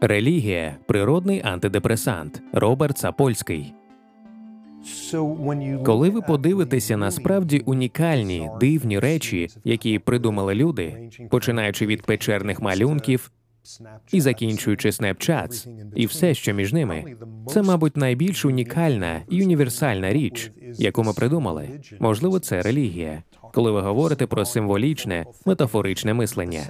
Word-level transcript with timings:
Релігія 0.00 0.76
природний 0.86 1.42
антидепресант. 1.44 2.42
Роберт 2.52 2.98
Сапольський. 2.98 3.74
Коли 5.84 6.10
ви 6.10 6.20
подивитеся 6.20 6.96
на 6.96 7.10
справді 7.10 7.58
унікальні 7.58 8.50
дивні 8.60 8.98
речі, 8.98 9.48
які 9.64 9.98
придумали 9.98 10.54
люди, 10.54 11.10
починаючи 11.30 11.86
від 11.86 12.02
печерних 12.02 12.60
малюнків 12.60 13.30
і 14.12 14.20
закінчуючи 14.20 14.90
Snapchats, 14.90 15.68
і 15.94 16.06
все, 16.06 16.34
що 16.34 16.52
між 16.52 16.72
ними, 16.72 17.16
це, 17.48 17.62
мабуть, 17.62 17.96
найбільш 17.96 18.44
унікальна 18.44 19.22
і 19.28 19.42
універсальна 19.42 20.12
річ, 20.12 20.52
яку 20.78 21.04
ми 21.04 21.12
придумали. 21.12 21.68
Можливо, 22.00 22.38
це 22.38 22.62
релігія. 22.62 23.22
Коли 23.56 23.70
ви 23.70 23.80
говорите 23.80 24.26
про 24.26 24.44
символічне, 24.44 25.26
метафоричне 25.44 26.14
мислення, 26.14 26.60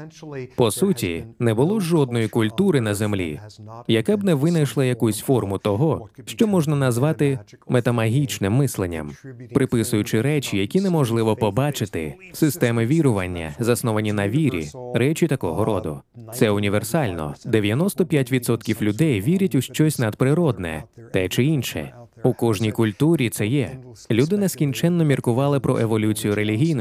по 0.57 0.71
суті, 0.71 1.25
не 1.39 1.55
було 1.55 1.81
жодної 1.81 2.29
культури 2.29 2.81
на 2.81 2.95
землі, 2.95 3.41
яка 3.89 4.17
б 4.17 4.25
не 4.25 4.35
винайшла 4.35 4.85
якусь 4.85 5.21
форму 5.21 5.59
того, 5.59 6.09
що 6.27 6.47
можна 6.47 6.77
назвати 6.77 7.39
метамагічним 7.69 8.53
мисленням, 8.53 9.11
приписуючи 9.55 10.23
речі, 10.23 10.59
які 10.59 10.81
неможливо 10.81 11.37
побачити, 11.37 12.15
системи 12.33 12.87
вірування, 12.87 13.55
засновані 13.59 14.13
на 14.13 14.29
вірі, 14.29 14.69
речі 14.95 15.27
такого 15.27 15.65
роду. 15.65 16.01
Це 16.35 16.51
універсально. 16.51 17.35
95% 17.47 18.83
людей 18.83 19.21
вірять 19.21 19.55
у 19.55 19.61
щось 19.61 19.99
надприродне, 19.99 20.85
те 21.13 21.29
чи 21.29 21.45
інше. 21.45 21.93
У 22.23 22.33
кожній 22.33 22.73
культурі 22.73 23.29
це 23.29 23.47
є. 23.47 23.79
Люди 24.11 24.37
нескінченно 24.37 25.05
міркували 25.05 25.61
про 25.61 25.79
еволюцію 25.79 26.35
релігійності, 26.35 26.76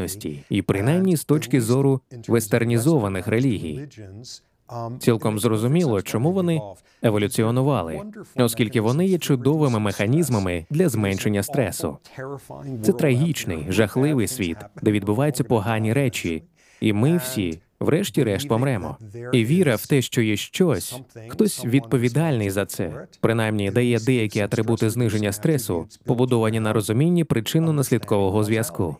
і 0.49 0.61
принаймні 0.61 1.17
з 1.17 1.23
точки 1.25 1.61
зору 1.61 2.01
вестернізованих 2.27 3.27
релігій. 3.27 3.87
Цілком 4.99 5.39
зрозуміло, 5.39 6.01
чому 6.01 6.31
вони 6.31 6.61
еволюціонували, 7.03 8.01
оскільки 8.35 8.81
вони 8.81 9.05
є 9.05 9.17
чудовими 9.17 9.79
механізмами 9.79 10.65
для 10.69 10.89
зменшення 10.89 11.43
стресу. 11.43 11.97
Це 12.83 12.93
трагічний, 12.93 13.65
жахливий 13.69 14.27
світ, 14.27 14.57
де 14.81 14.91
відбуваються 14.91 15.43
погані 15.43 15.93
речі, 15.93 16.43
і 16.81 16.93
ми 16.93 17.17
всі 17.17 17.59
врешті-решт 17.79 18.47
помремо. 18.47 18.97
І 19.33 19.45
віра 19.45 19.75
в 19.75 19.87
те, 19.87 20.01
що 20.01 20.21
є 20.21 20.35
щось, 20.37 20.99
хтось 21.27 21.65
відповідальний 21.65 22.49
за 22.49 22.65
це, 22.65 23.07
принаймні 23.19 23.71
дає 23.71 23.99
деякі 23.99 24.39
атрибути 24.39 24.89
зниження 24.89 25.31
стресу, 25.31 25.87
побудовані 26.05 26.59
на 26.59 26.73
розумінні 26.73 27.23
причинно-наслідкового 27.23 28.43
зв'язку. 28.43 28.97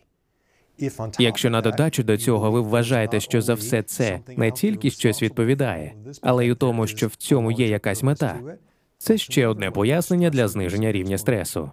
Якщо 1.20 1.50
на 1.50 1.62
додачу 1.62 2.04
до 2.04 2.18
цього 2.18 2.52
ви 2.52 2.62
вважаєте, 2.62 3.20
що 3.20 3.42
за 3.42 3.54
все 3.54 3.84
це 3.84 4.20
не 4.38 4.52
тільки 4.52 4.92
щось 4.92 5.22
відповідає, 5.24 5.94
але 6.22 6.46
й 6.46 6.52
у 6.52 6.56
тому, 6.56 6.88
що 6.88 7.08
в 7.08 7.16
цьому 7.16 7.52
є 7.52 7.68
якась 7.68 8.04
мета, 8.04 8.40
це 8.98 9.18
ще 9.18 9.48
одне 9.48 9.72
пояснення 9.72 10.30
для 10.30 10.48
зниження 10.48 10.92
рівня 10.92 11.18
стресу. 11.18 11.72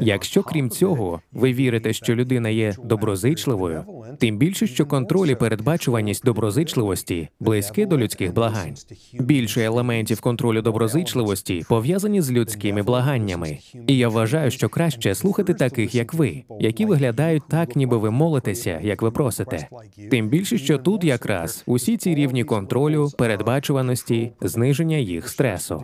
Якщо 0.00 0.42
крім 0.42 0.70
цього 0.70 1.20
ви 1.32 1.52
вірите, 1.52 1.92
що 1.92 2.14
людина 2.14 2.48
є 2.48 2.74
доброзичливою, 2.84 3.84
тим 4.18 4.38
більше 4.38 4.66
що 4.66 4.86
контроль 4.86 5.28
і 5.28 5.34
передбачуваність 5.34 6.24
доброзичливості 6.24 7.28
близькі 7.40 7.86
до 7.86 7.98
людських 7.98 8.34
благань. 8.34 8.74
Більше 9.20 9.62
елементів 9.62 10.20
контролю 10.20 10.62
доброзичливості 10.62 11.64
пов'язані 11.68 12.20
з 12.20 12.30
людськими 12.32 12.82
благаннями, 12.82 13.58
і 13.86 13.96
я 13.96 14.08
вважаю, 14.08 14.50
що 14.50 14.68
краще 14.68 15.14
слухати 15.14 15.54
таких, 15.54 15.94
як 15.94 16.14
ви, 16.14 16.42
які 16.60 16.86
виглядають 16.86 17.42
так, 17.48 17.76
ніби 17.76 17.96
ви 17.96 18.10
молитеся, 18.10 18.80
як 18.82 19.02
ви 19.02 19.10
просите. 19.10 19.68
Тим 20.10 20.28
більше, 20.28 20.58
що 20.58 20.78
тут 20.78 21.04
якраз 21.04 21.62
усі 21.66 21.96
ці 21.96 22.14
рівні 22.14 22.44
контролю, 22.44 23.10
передбачуваності, 23.18 24.32
зниження 24.40 24.96
їх 24.96 25.28
стресу. 25.28 25.82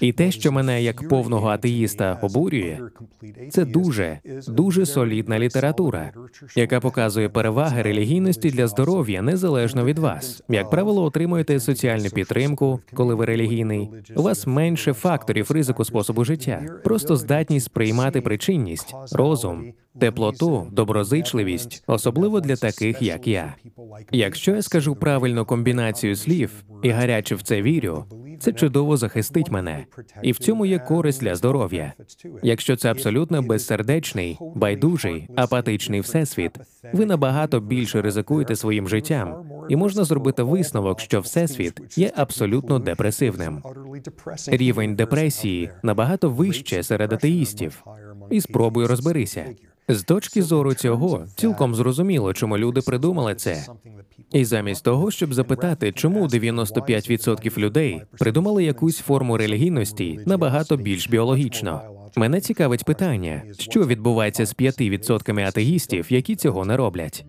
І 0.00 0.12
те, 0.12 0.30
що 0.30 0.52
мене 0.52 0.82
як 0.82 1.08
повного 1.08 1.48
атеїста 1.48 2.18
обурює, 2.22 2.78
це 3.50 3.64
дуже 3.64 4.18
дуже 4.48 4.86
солідна 4.86 5.38
література, 5.38 6.12
яка 6.56 6.80
показує 6.80 7.28
переваги 7.28 7.82
релігійності 7.82 8.50
для 8.50 8.66
здоров'я 8.66 9.22
незалежно 9.22 9.84
від 9.84 9.98
вас. 9.98 10.42
Як 10.48 10.70
правило, 10.70 11.02
отримуєте 11.02 11.60
соціальну 11.60 12.10
підтримку, 12.10 12.80
коли 12.94 13.14
ви 13.14 13.24
релігійний. 13.24 13.90
У 14.16 14.22
вас 14.22 14.46
менше 14.46 14.92
факторів 14.92 15.50
ризику 15.50 15.84
способу 15.84 16.24
життя, 16.24 16.62
просто 16.84 17.16
здатність 17.16 17.66
сприймати 17.66 18.20
причинність, 18.20 18.94
розум, 19.12 19.72
теплоту, 20.00 20.66
доброзичливість, 20.72 21.84
особливо 21.86 22.40
для 22.40 22.56
таких, 22.56 23.02
як 23.02 23.26
я. 23.26 23.54
Якщо 24.12 24.54
я 24.54 24.62
скажу 24.62 24.96
правильну 24.96 25.44
комбінацію 25.44 26.16
слів 26.16 26.64
і 26.82 26.88
гаряче 26.88 27.34
в 27.34 27.42
це 27.42 27.62
вірю, 27.62 28.04
це 28.40 28.52
чудово 28.52 28.96
захистить 28.96 29.50
мене, 29.50 29.86
і 30.22 30.32
в 30.32 30.38
цьому 30.38 30.66
є 30.66 30.78
користь 30.78 31.20
для 31.20 31.34
здоров'я. 31.34 31.92
Якщо 32.42 32.76
це 32.76 32.90
абсолютно 32.90 33.42
безсердечний, 33.42 34.38
байдужий, 34.54 35.28
апатичний 35.36 36.00
всесвіт, 36.00 36.58
ви 36.92 37.06
набагато 37.06 37.60
більше 37.60 38.02
ризикуєте 38.02 38.56
своїм 38.56 38.88
життям, 38.88 39.44
і 39.68 39.76
можна 39.76 40.04
зробити 40.04 40.42
висновок, 40.42 41.00
що 41.00 41.20
всесвіт 41.20 41.98
є 41.98 42.12
абсолютно 42.16 42.78
депресивним. 42.78 43.62
Рівень 44.46 44.96
депресії 44.96 45.70
набагато 45.82 46.30
вище 46.30 46.82
серед 46.82 47.12
атеїстів. 47.12 47.84
І 48.30 48.40
спробуй 48.40 48.86
розберися. 48.86 49.46
З 49.88 50.02
точки 50.02 50.42
зору 50.42 50.74
цього 50.74 51.26
цілком 51.36 51.74
зрозуміло, 51.74 52.34
чому 52.34 52.58
люди 52.58 52.80
придумали 52.80 53.34
це. 53.34 53.66
І 54.34 54.44
замість 54.44 54.84
того, 54.84 55.10
щоб 55.10 55.34
запитати, 55.34 55.92
чому 55.92 56.26
95% 56.26 57.58
людей 57.58 58.02
придумали 58.18 58.64
якусь 58.64 58.98
форму 58.98 59.36
релігійності 59.36 60.20
набагато 60.26 60.76
більш 60.76 61.08
біологічно. 61.08 61.80
Мене 62.16 62.40
цікавить 62.40 62.84
питання, 62.84 63.42
що 63.58 63.86
відбувається 63.86 64.46
з 64.46 64.56
5% 64.56 65.46
атеїстів, 65.46 66.06
які 66.12 66.36
цього 66.36 66.64
не 66.64 66.76
роблять. 66.76 67.24